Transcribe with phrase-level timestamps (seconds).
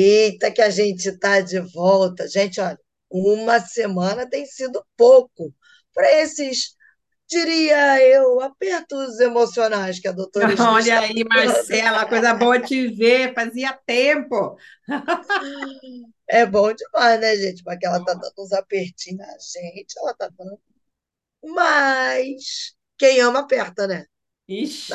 [0.00, 2.26] Eita, que a gente está de volta.
[2.28, 2.78] Gente, olha,
[3.10, 5.54] uma semana tem sido pouco
[5.92, 6.76] para esses,
[7.28, 11.24] diria eu, apertos emocionais que a doutora Olha está aí.
[11.24, 14.56] Marcela, coisa boa te ver, fazia tempo.
[16.28, 17.62] É bom demais, né, gente?
[17.64, 20.60] Porque ela tá dando uns apertinhos na gente, ela tá dando.
[21.42, 24.06] Mas quem ama aperta, né?
[24.46, 24.92] Ixi,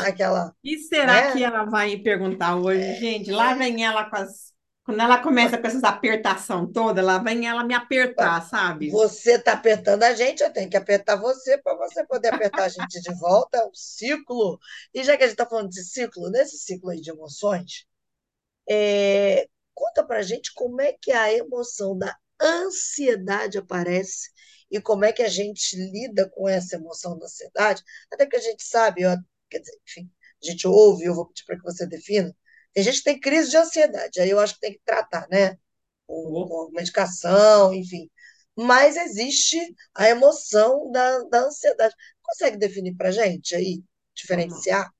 [0.63, 1.45] e será que né?
[1.45, 2.95] ela vai perguntar hoje?
[2.95, 4.53] Gente, lá vem ela com as.
[4.85, 8.91] Quando ela começa com essas apertação toda, lá vem ela me apertar, sabe?
[8.91, 12.69] Você tá apertando a gente, eu tenho que apertar você para você poder apertar a
[12.69, 13.57] gente de volta.
[13.57, 14.59] É um ciclo.
[14.93, 17.87] E já que a gente está falando de ciclo, nesse ciclo aí de emoções,
[18.69, 24.29] é, conta pra gente como é que a emoção da ansiedade aparece
[24.69, 27.81] e como é que a gente lida com essa emoção da ansiedade.
[28.11, 29.17] Até que a gente sabe, ó,
[29.49, 30.11] quer dizer, enfim,
[30.43, 32.35] a gente ouve, eu vou pedir para que você defina.
[32.75, 35.57] Tem gente que tem crise de ansiedade, aí eu acho que tem que tratar, né?
[36.07, 38.09] Com, Oh, com medicação, enfim.
[38.57, 39.57] Mas existe
[39.95, 41.95] a emoção da, da ansiedade.
[42.23, 43.83] Consegue definir para gente aí?
[44.15, 44.91] Diferenciar?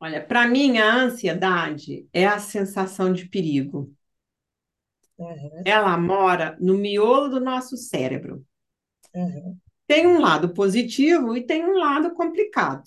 [0.00, 3.92] Olha, para mim, a ansiedade é a sensação de perigo.
[5.18, 8.42] Uhum, Ela mora no miolo do nosso cérebro.
[9.14, 12.84] uhum, Tem um lado positivo e tem um lado complicado,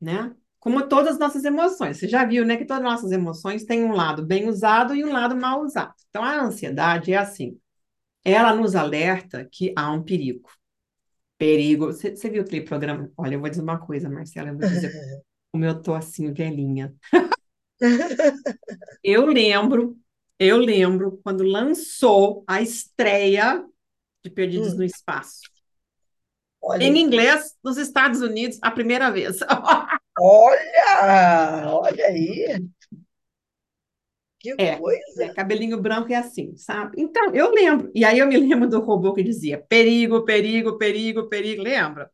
[0.00, 0.34] né?
[0.60, 1.98] Como todas as nossas emoções.
[1.98, 5.04] Você já viu, né, que todas as nossas emoções têm um lado bem usado e
[5.04, 5.94] um lado mal usado.
[6.10, 7.58] Então, a ansiedade é assim.
[8.24, 10.48] Ela nos alerta que há um perigo.
[11.38, 11.86] Perigo.
[11.86, 13.10] Você, você viu aquele programa?
[13.16, 14.92] Olha, eu vou dizer uma coisa, Marcela, eu vou dizer
[15.52, 16.94] como eu tô assim, velhinha.
[19.02, 19.96] Eu lembro,
[20.38, 23.64] eu lembro quando lançou a estreia
[24.24, 25.42] de Perdidos no Hum, Espaço.
[26.60, 29.38] olha Em inglês, nos Estados Unidos, a primeira vez.
[30.20, 32.68] Olha, olha aí,
[34.38, 35.32] que É, coisa.
[35.34, 37.00] Cabelinho branco é assim, sabe?
[37.00, 37.90] Então, eu lembro.
[37.94, 42.10] E aí eu me lembro do robô que dizia perigo, perigo, perigo, perigo, lembra?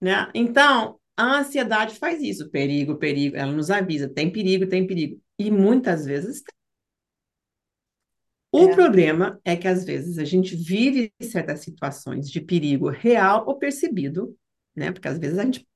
[0.00, 0.30] Né?
[0.34, 5.20] Então, a ansiedade faz isso, perigo, perigo, ela nos avisa, tem perigo, tem perigo.
[5.38, 6.54] E muitas vezes tem.
[8.50, 8.74] O É.
[8.74, 14.34] problema é que às vezes a gente vive certas situações de perigo real ou percebido,
[14.74, 14.90] né?
[14.90, 15.66] Porque às vezes a gente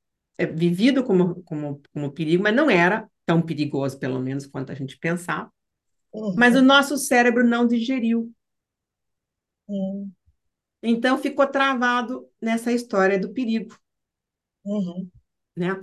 [0.44, 4.74] é vivido como, como, como perigo, mas não era tão perigoso, pelo menos, quanto a
[4.74, 5.50] gente pensava.
[6.36, 8.32] Mas o Uhum, nosso cérebro não digeriu.
[9.68, 10.12] uhum,
[10.82, 13.76] Então ficou travado nessa história do perigo,
[14.64, 15.10] uhum,
[15.56, 15.82] né?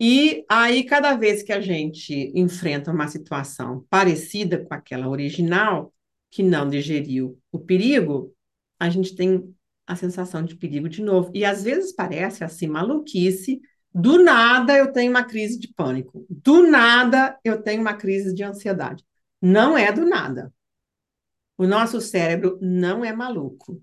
[0.00, 5.94] E aí, cada vez que a gente enfrenta uma situação parecida com aquela original,
[6.30, 8.34] que não digeriu o perigo,
[8.80, 9.54] a gente tem
[9.86, 11.30] a sensação de perigo de novo.
[11.34, 13.60] E às vezes parece assim, maluquice.
[13.92, 16.24] Do nada eu tenho uma crise de pânico.
[16.28, 19.04] Do nada eu tenho uma crise de ansiedade.
[19.40, 20.52] Não é do nada.
[21.58, 23.82] O nosso cérebro não é maluco.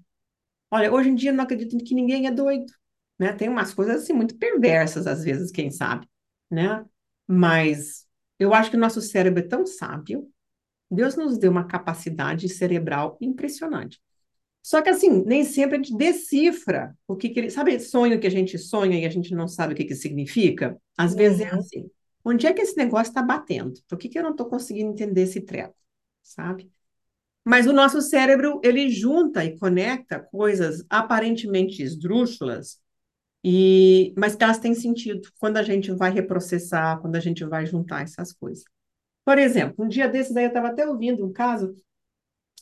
[0.71, 2.71] Olha, hoje em dia eu não acredito que ninguém é doido,
[3.19, 3.33] né?
[3.33, 6.07] Tem umas coisas assim muito perversas às vezes, quem sabe,
[6.49, 6.85] né?
[7.25, 8.07] Mas
[8.39, 10.27] eu acho que o nosso cérebro é tão sábio.
[10.89, 14.01] Deus nos deu uma capacidade cerebral impressionante.
[14.67, 18.27] Só que assim, nem sempre a gente decifra o que, que ele, sabe, sonho que
[18.27, 20.77] a gente sonha e a gente não sabe o que que significa?
[20.97, 21.89] Às vezes é uhum, assim.
[22.25, 23.79] Onde é que esse negócio está batendo?
[23.87, 25.73] Por que que eu não estou conseguindo entender esse treco?
[26.21, 26.69] Sabe?
[27.45, 32.81] Mas o nosso cérebro, ele junta e conecta coisas aparentemente esdrúxulas,
[33.41, 37.65] e, mas que elas têm sentido quando a gente vai reprocessar, quando a gente vai
[37.65, 38.65] juntar essas coisas.
[39.23, 41.73] Por exemplo, um dia desses aí eu estava até ouvindo um caso,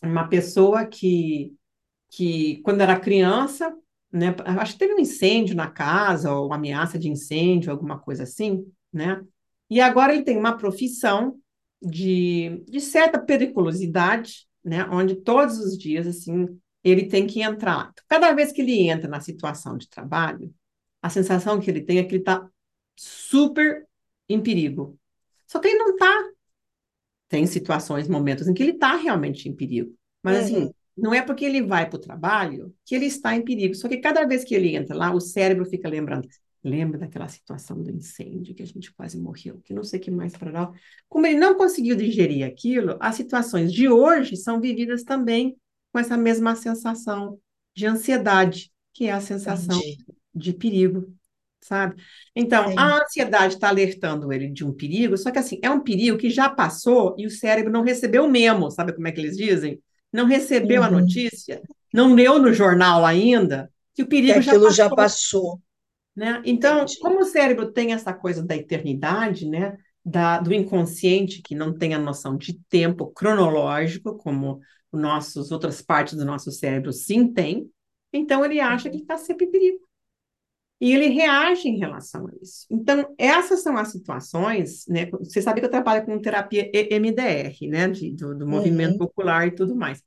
[0.03, 1.51] uma pessoa que,
[2.15, 3.75] que quando era criança,
[4.11, 8.65] né, acho que teve um incêndio na casa, ou ameaça de incêndio, alguma coisa assim,
[8.91, 9.21] né?
[9.69, 11.37] E agora ele tem uma profissão
[11.81, 14.85] de, de certa periculosidade, né?
[14.89, 16.47] Onde todos os dias, assim,
[16.83, 17.91] ele tem que entrar.
[18.07, 20.53] Cada vez que ele entra na situação de trabalho,
[21.01, 22.47] a sensação que ele tem é que ele está
[22.95, 23.85] super
[24.29, 24.97] em perigo.
[25.45, 26.29] Só que ele não está.
[27.27, 29.93] Tem situações, momentos em que ele está realmente em perigo.
[30.23, 30.73] Mas, assim, uhum.
[30.97, 33.75] Não é porque ele vai para o trabalho que ele está em perigo.
[33.75, 36.27] Só que cada vez que ele entra lá, o cérebro fica lembrando.
[36.63, 40.09] Lembra daquela situação do incêndio que a gente quase morreu, que não sei o que
[40.09, 40.71] mais para lá.
[41.07, 45.55] Como ele não conseguiu digerir aquilo, as situações de hoje são vividas também
[45.91, 47.39] com essa mesma sensação
[47.75, 51.13] de ansiedade, que é a sensação Entendi, de perigo,
[51.61, 52.01] sabe?
[52.35, 52.79] Então, entendi.
[52.79, 56.29] a ansiedade está alertando ele de um perigo, só que assim, é um perigo que
[56.29, 59.81] já passou e o cérebro não recebeu o memo, sabe como é que eles dizem?
[60.15, 60.91] Não recebeu a Uhum.
[60.91, 61.61] notícia,
[61.93, 65.61] não leu no jornal ainda, que o Que perigo já aquilo já passou, passou.
[66.15, 66.41] né?
[66.45, 66.97] Então, Entendi.
[66.99, 69.77] como o cérebro tem essa coisa da eternidade, né?
[70.03, 74.59] da, do inconsciente que não tem a noção de tempo cronológico, como
[74.91, 77.69] nossos outras partes do nosso cérebro sim tem,
[78.13, 79.84] então ele acha que está sempre em perigo.
[80.79, 82.65] E ele reage em relação a isso.
[82.69, 85.05] Então, essas são as situações, né?
[85.11, 87.87] Você sabe que eu trabalho com terapia EMDR, né?
[87.87, 88.97] De, do, do movimento Uhum.
[88.97, 90.03] popular e tudo mais.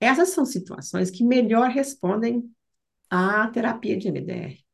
[0.00, 2.44] Essas são situações que melhor respondem
[3.10, 4.64] à terapia de MDR.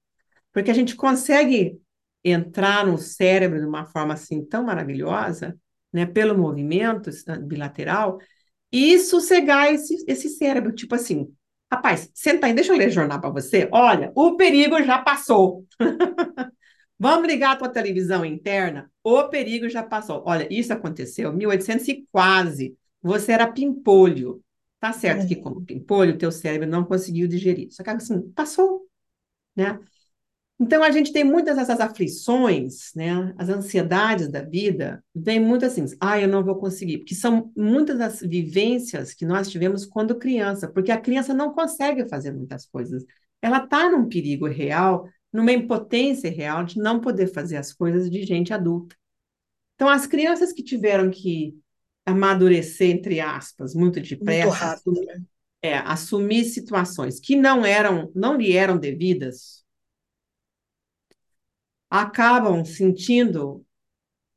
[0.53, 1.81] Porque a gente consegue
[2.25, 5.59] entrar no cérebro de uma forma assim tão maravilhosa,
[5.93, 7.11] né, pelo movimento
[7.47, 8.19] bilateral,
[8.73, 10.75] e sossegar esse, esse cérebro.
[10.75, 11.33] Tipo assim,
[11.73, 13.69] rapaz, senta aí, deixa eu ler o jornal para você.
[13.73, 15.67] Olha, o perigo já passou.
[16.99, 18.91] Vamos ligar a tua televisão interna?
[19.03, 20.23] O perigo já passou.
[20.27, 22.77] Olha, isso aconteceu em 1800 e quase.
[23.03, 24.43] Você era pimpolho.
[24.79, 25.65] Tá certo que como Uhum.
[25.65, 27.69] pimpolho, o teu cérebro não conseguiu digerir.
[27.73, 28.87] Só que assim, passou,
[29.57, 29.81] né?
[30.63, 33.35] Então a gente tem muitas dessas aflições, né?
[33.37, 37.99] As ansiedades da vida, vem muito assim, ah, eu não vou conseguir, porque são muitas
[37.99, 43.05] das vivências que nós tivemos quando criança, porque a criança não consegue fazer muitas coisas.
[43.43, 48.25] Ela está num perigo real, numa impotência real de não poder fazer as coisas de
[48.25, 48.95] gente adulta.
[49.75, 51.59] Então as crianças que tiveram que
[52.07, 55.23] amadurecer, entre aspas, muito Muito depressa, rápido, assumir, né?
[55.61, 59.62] é, assumir situações que não eram, não lhe eram devidas,
[61.93, 63.67] acabam sentindo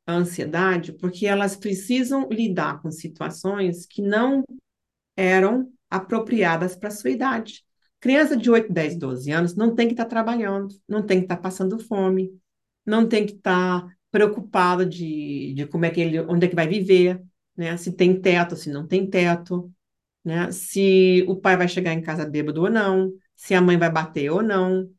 [0.05, 4.43] a ansiedade porque elas precisam lidar com situações que não
[5.15, 7.63] eram apropriadas para sua idade.
[8.01, 11.37] Criança de 8, 10, 12 anos não tem que estar trabalhando, não tem que estar
[11.37, 12.37] passando fome,
[12.85, 16.67] não tem que estar preocupado de, de como é que ele, onde é que vai
[16.67, 17.23] viver,
[17.55, 17.77] né?
[17.77, 19.71] Se tem teto, se não tem teto,
[20.25, 20.51] né?
[20.51, 24.29] Se o pai vai chegar em casa bêbado ou não, se a mãe vai bater
[24.29, 24.89] ou não,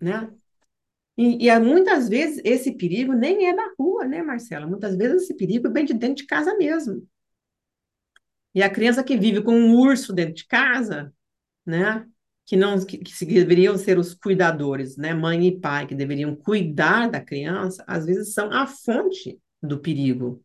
[0.00, 0.32] né?
[1.22, 4.66] E, e muitas vezes esse perigo nem é da rua, né, Marcela?
[4.66, 7.06] Muitas vezes esse perigo vem de dentro de casa mesmo.
[8.52, 11.14] E a criança que vive com um urso dentro de casa,
[11.64, 12.04] né?
[12.44, 15.14] Que não que, que deveriam ser os cuidadores, né?
[15.14, 20.44] Mãe e pai que deveriam cuidar da criança, às vezes são a fonte do perigo.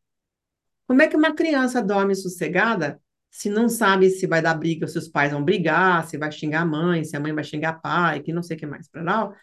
[0.86, 3.02] Como é que uma criança dorme sossegada
[3.32, 6.62] se não sabe se vai dar briga, se os pais vão brigar, se vai xingar
[6.62, 9.02] a mãe, se a mãe vai xingar pai, que não sei o que mais para
[9.02, 9.36] lá?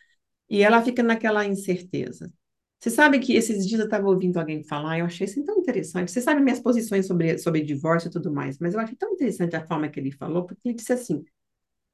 [0.48, 2.30] E ela fica naquela incerteza.
[2.84, 6.10] Você sabe que esses dias eu estava ouvindo alguém falar, eu achei isso tão interessante.
[6.10, 9.56] Você sabe minhas posições sobre, sobre divórcio e tudo mais, mas eu achei tão interessante
[9.56, 11.24] a forma que ele falou, porque ele disse assim: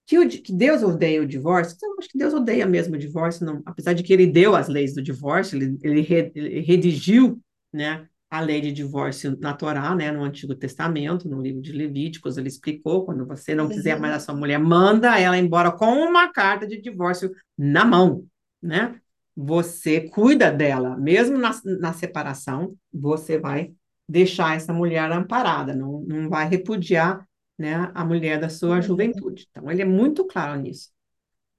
[0.05, 1.77] que, o, que Deus odeia o divórcio.
[1.77, 4.57] Então, eu acho que Deus odeia mesmo o divórcio, não, apesar de que ele deu
[4.57, 7.41] as leis do divórcio, ele, ele, re, ele redigiu
[7.73, 12.37] né, a lei de divórcio na Torá, né, no Antigo Testamento, no livro de Levíticos,
[12.37, 16.33] ele explicou: quando você não quiser mais a sua mulher, manda ela embora com uma
[16.33, 18.27] carta de divórcio na mão
[18.63, 19.01] né?
[19.37, 23.73] Você cuida dela, mesmo na, na separação, você vai
[24.09, 27.27] deixar essa mulher amparada, não, não vai repudiar
[27.59, 28.83] né, a mulher da sua Uhum.
[28.83, 29.47] juventude.
[29.51, 30.91] Então, ele é muito claro nisso.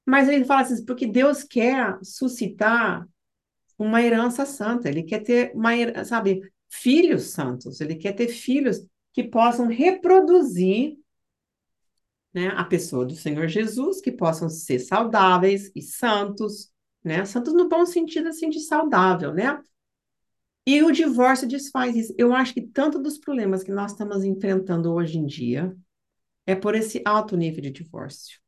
[0.06, 3.08] Mas ele fala assim, porque Deus quer suscitar
[3.78, 5.72] uma herança santa, ele quer ter, uma,
[6.06, 10.98] sabe, filhos santos, ele quer ter filhos que possam reproduzir
[12.34, 16.71] né, a pessoa do Senhor Jesus, que possam ser saudáveis e santos,
[17.04, 17.26] né?
[17.26, 19.60] Santos no bom sentido assim de saudável, né?
[20.66, 22.14] E o divórcio desfaz isso.
[22.18, 25.76] Eu acho que tanto dos problemas que nós estamos enfrentando hoje em dia
[26.46, 28.40] é por esse alto nível de divórcio.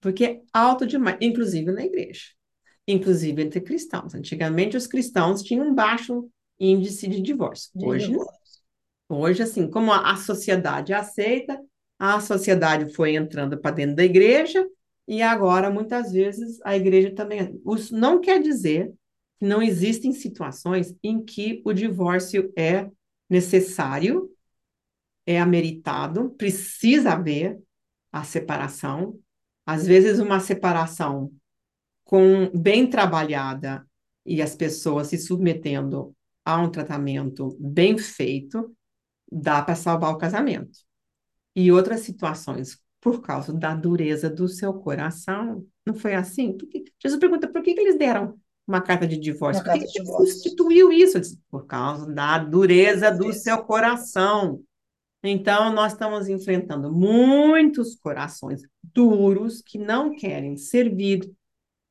[0.00, 2.24] Porque é alto demais, inclusive na igreja,
[2.86, 4.14] inclusive entre cristãos.
[4.14, 7.70] Antigamente os cristãos tinham um baixo índice de divórcio.
[7.76, 8.26] Hoje não.
[9.08, 11.60] Hoje assim, como a, a sociedade aceita,
[11.98, 14.66] a sociedade foi entrando para dentro da igreja
[15.06, 17.60] e agora, muitas vezes, a igreja também.
[17.92, 18.92] Não quer dizer
[19.38, 22.90] que não existem situações em que o divórcio é
[23.28, 24.30] necessário,
[25.26, 27.58] é ameritado, precisa haver
[28.10, 29.18] a separação.
[29.66, 31.30] Às vezes, uma separação
[32.04, 33.86] com bem trabalhada
[34.24, 38.74] e as pessoas se submetendo a um tratamento bem feito,
[39.30, 40.78] dá para salvar o casamento.
[41.56, 45.66] E outras situações por causa da dureza do seu coração.
[45.84, 46.56] Não foi assim?
[46.56, 49.62] Porque, Jesus pergunta por que, que eles deram uma carta de divórcio?
[49.62, 51.20] Uma por que, que instituiu isso?
[51.20, 54.62] Disse, por causa da dureza do seu coração.
[55.22, 61.30] Então, nós estamos enfrentando muitos corações duros que não querem servir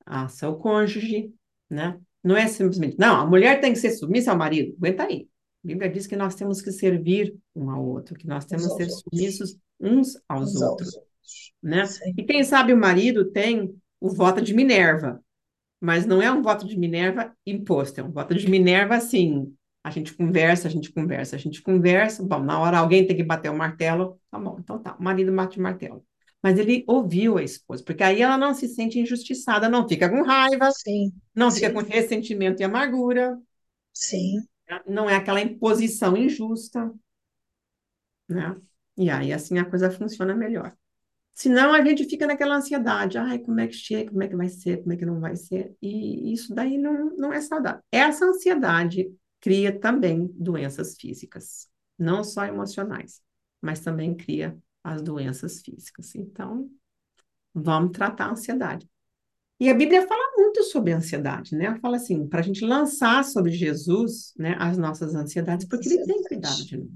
[0.03, 1.31] a seu cônjuge,
[1.69, 1.99] né?
[2.23, 4.75] Não é simplesmente, não, a mulher tem que ser submissa ao marido.
[4.77, 5.27] Aguenta aí.
[5.63, 8.83] A Bíblia diz que nós temos que servir um ao outro, que nós temos que
[8.83, 11.03] ser submissos uns aos Uns outros, outros.
[11.63, 11.93] né?
[11.93, 12.17] Sim.
[12.17, 15.23] E quem sabe o marido tem o voto de Minerva,
[15.81, 19.91] mas não é um voto de Minerva imposto, é um voto de Minerva assim, A
[19.91, 22.23] gente conversa, a gente conversa, a gente conversa.
[22.23, 25.33] Bom, na hora alguém tem que bater o martelo, tá bom, então tá, o marido
[25.35, 26.05] bate o martelo.
[26.43, 30.23] Mas ele ouviu a esposa, porque aí ela não se sente injustiçada, não fica com
[30.23, 33.37] raiva, Sim, não sim, fica com ressentimento e amargura,
[33.93, 34.47] sim.
[34.87, 36.93] não é aquela imposição injusta,
[38.27, 38.55] né?
[38.97, 40.75] E aí assim a coisa funciona melhor.
[41.33, 44.49] Senão a gente fica naquela ansiedade, ai, como é que chega, como é que vai
[44.49, 47.81] ser, como é que não vai ser, e isso daí não, não é saudável.
[47.91, 53.19] Essa ansiedade cria também doenças físicas, não só emocionais,
[53.59, 56.13] mas também cria as doenças físicas.
[56.13, 56.69] Então,
[57.53, 58.87] vamos tratar a ansiedade.
[59.59, 61.79] E a Bíblia fala muito sobre a ansiedade, né?
[61.79, 66.23] Fala assim, para a gente lançar sobre Jesus, né, as nossas ansiedades, porque ele tem
[66.23, 66.89] cuidado de nós,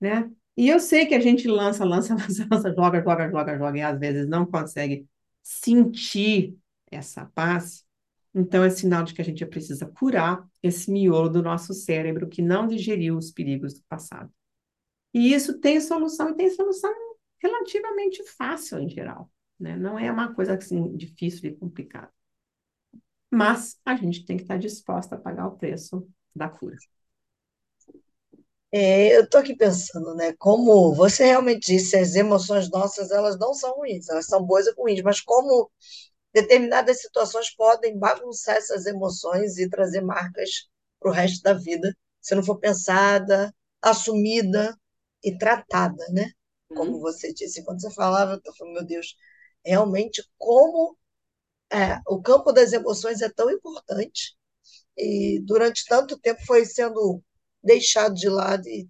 [0.00, 0.30] né?
[0.56, 3.82] E eu sei que a gente lança, lança, lança, lança, joga, joga, joga, joga, e
[3.82, 5.06] às vezes não consegue
[5.42, 6.56] sentir
[6.90, 7.86] essa paz.
[8.34, 12.42] Então, é sinal de que a gente precisa curar esse miolo do nosso cérebro que
[12.42, 14.30] não digeriu os perigos do passado.
[15.14, 16.92] E isso tem solução, e tem solução
[17.42, 19.76] relativamente fácil em geral, né?
[19.76, 22.10] Não é uma coisa assim difícil e complicada.
[23.30, 26.76] Mas a gente tem que estar disposta a pagar o preço da cura.
[28.74, 30.32] É, eu estou aqui pensando, né?
[30.38, 34.72] Como você realmente disse, as emoções nossas, elas não são ruins, elas são boas e
[34.72, 35.70] ruins, mas como
[36.34, 40.68] determinadas situações podem bagunçar essas emoções e trazer marcas
[41.00, 44.76] para o resto da vida, se não for pensada, assumida
[45.24, 46.30] e tratada, né?
[46.74, 47.00] Como Uhum.
[47.00, 49.16] você disse, quando você falava, eu falei, meu Deus,
[49.64, 50.96] realmente como
[51.70, 54.36] é, o campo das emoções é tão importante
[54.96, 57.22] e durante tanto tempo foi sendo
[57.62, 58.88] deixado de lado e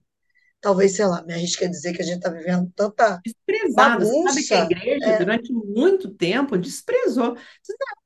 [0.61, 4.05] talvez, sei lá, me arrisco a dizer que a gente está vivendo tanta Desprezado.
[4.05, 4.65] Você sabe que a bagunça.
[4.65, 7.37] igreja, É, durante muito tempo, desprezou.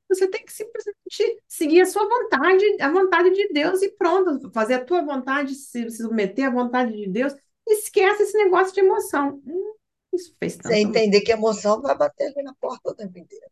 [0.09, 4.75] Você tem que simplesmente seguir a sua vontade, a vontade de Deus e pronto, fazer
[4.75, 7.33] a tua vontade, se submeter à vontade de Deus.
[7.67, 9.41] Esquece esse negócio de emoção.
[9.45, 9.73] Hum,
[10.13, 13.45] isso fez tanto entender que a emoção vai bater ali na porta o tempo inteiro.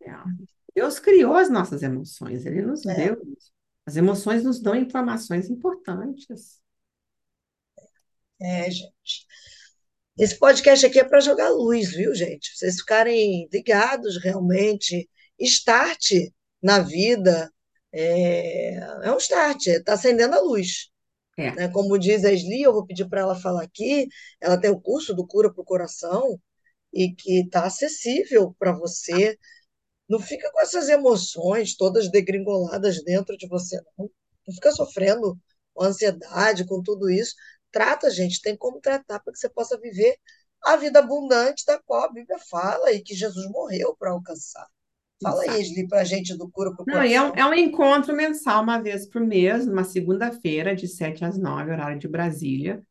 [0.74, 3.22] Deus criou as nossas emoções, Ele nos É, deu.
[3.86, 6.60] As emoções nos dão informações importantes.
[8.40, 9.26] É, gente.
[10.18, 12.58] Esse podcast aqui é para jogar luz, viu, gente?
[12.58, 15.10] Vocês ficarem ligados realmente.
[15.40, 16.12] Start
[16.62, 17.52] na vida
[17.92, 20.90] é, é um start, está acendendo a luz.
[21.38, 21.68] É, né?
[21.70, 24.08] Como diz a Sli, eu vou pedir para ela falar aqui,
[24.40, 26.40] ela tem o curso do Cura para o Coração
[26.94, 29.38] e que está acessível para você.
[30.10, 34.10] Não fica com essas emoções todas degringoladas dentro de você, não.
[34.48, 35.38] Não fica sofrendo
[35.74, 37.34] com ansiedade, com tudo isso.
[37.76, 40.18] Trata, gente, tem como tratar para que você possa viver
[40.64, 44.68] a vida abundante da qual a Bíblia fala e que Jesus morreu para alcançar.
[45.24, 45.62] Fala aí.
[45.62, 48.62] Esli, para a gente do Cura para o Não, é um, é um encontro mensal,
[48.64, 52.82] uma vez por mês, numa segunda-feira, de 7 às 9, horário de Brasília.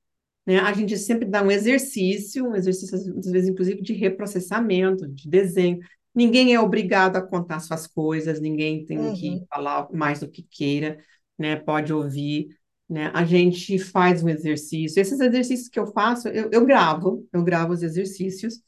[0.47, 0.59] né?
[0.61, 5.81] A gente sempre dá um exercício, um exercício, às vezes, inclusive, de reprocessamento, de desenho.
[6.15, 10.43] Ninguém é obrigado a contar suas coisas, ninguém tem que Uhum, falar mais do que
[10.43, 10.99] queira,
[11.39, 11.57] né?
[11.57, 12.49] Pode ouvir,
[12.89, 13.11] né?
[13.15, 15.01] A gente faz um exercício.
[15.01, 18.61] Esses exercícios que eu faço, eu, eu gravo, eu gravo os exercícios,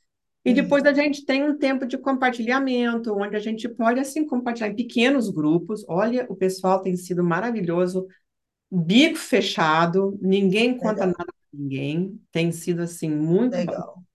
[0.45, 0.95] e depois a uhum.
[0.95, 5.85] gente tem um tempo de compartilhamento, onde a gente pode, assim, compartilhar em pequenos grupos.
[5.89, 8.07] Olha, o pessoal tem sido maravilhoso,
[8.71, 14.06] bico fechado, ninguém conta Legal, nada para ninguém, tem sido assim muito legal.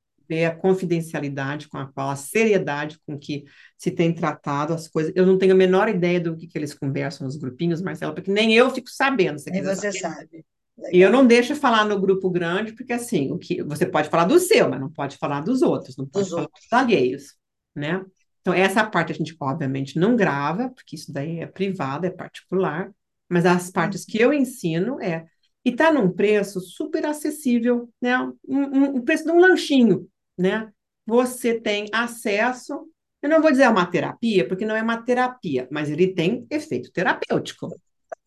[0.45, 3.43] A confidencialidade com a qual, a seriedade com que
[3.77, 5.11] se tem tratado as coisas.
[5.15, 8.31] Eu não tenho a menor ideia do que, que eles conversam nos grupinhos, Marcela, porque
[8.31, 9.91] nem eu fico sabendo, você Nem você saber.
[9.91, 10.45] sabe.
[10.91, 11.11] E eu Legal.
[11.11, 14.69] não deixo falar no grupo grande, porque assim, o que você pode falar do seu,
[14.69, 16.71] mas não pode falar dos outros, não pode Dos falar dos outros.
[16.71, 17.23] alheios,
[17.75, 18.03] né?
[18.41, 22.91] Então, essa parte a gente, obviamente, não grava, porque isso daí é privado, é particular,
[23.29, 25.25] mas as partes que eu ensino é.
[25.63, 28.17] E tá num preço super acessível, né?
[28.19, 30.71] Um, um- o preço de um lanchinho, né?
[31.05, 32.87] Você tem acesso,
[33.21, 36.91] eu não vou dizer uma terapia, porque não é uma terapia, mas ele tem efeito
[36.91, 37.69] terapêutico.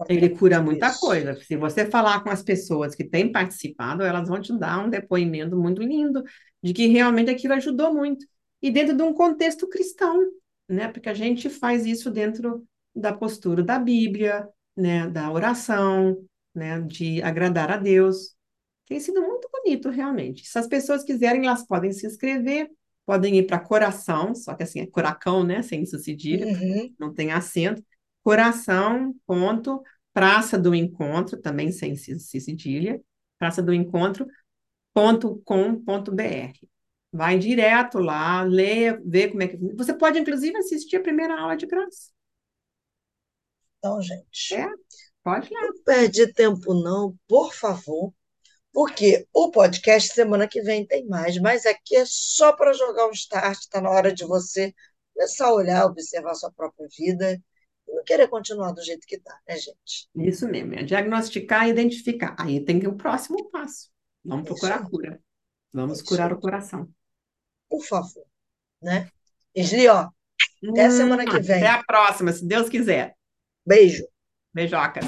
[0.09, 1.35] Ele cura muita coisa.
[1.37, 5.57] Se você falar com as pessoas que têm participado, elas vão te dar um depoimento
[5.57, 6.23] muito lindo
[6.63, 8.27] de que realmente aquilo ajudou muito.
[8.61, 10.21] E dentro de um contexto cristão,
[10.69, 10.89] né?
[10.89, 15.09] Porque a gente faz isso dentro da postura da Bíblia, né?
[15.09, 16.17] Da oração,
[16.55, 16.81] né?
[16.81, 18.35] De agradar a Deus.
[18.87, 20.47] Tem sido muito bonito, realmente.
[20.47, 22.71] Se as pessoas quiserem, elas podem se inscrever,
[23.07, 25.63] podem ir para Coração, só que assim, é Curacão, né?
[25.63, 26.95] Sem isso cedilha, Uhum.
[26.99, 27.83] não tem acento.
[28.23, 33.01] Coração, ponto, Praça do Encontro, também sem cedilha,
[33.39, 34.27] praça do encontro,
[34.95, 36.53] ponto com ponto br.
[37.13, 39.57] Vai direto lá, leia, vê como é que.
[39.77, 42.13] Você pode, inclusive, assistir a primeira aula de graça.
[43.79, 44.67] Então, gente, É?
[45.23, 45.61] Pode lá.
[45.63, 48.13] Não perde tempo, não, por favor.
[48.75, 53.13] Porque o podcast semana que vem tem mais, mas aqui é só para jogar um
[53.13, 54.75] start, está na hora de você
[55.15, 57.41] começar a olhar, observar a sua própria vida
[57.89, 60.09] e não querer continuar do jeito que está, né, gente?
[60.17, 62.35] Isso mesmo, é diagnosticar e identificar.
[62.37, 63.91] Aí tem que o próximo passo.
[64.25, 65.21] Vamos Isso procurar cura.
[65.73, 66.89] Vamos Isso curar o coração.
[67.69, 68.27] Por favor,
[68.83, 69.09] né?
[69.55, 70.09] Isli, ó,
[70.71, 71.57] até a semana que Hum, vem.
[71.59, 73.15] Até a próxima, se Deus quiser.
[73.65, 74.05] Beijo.
[74.53, 75.05] Beijocas.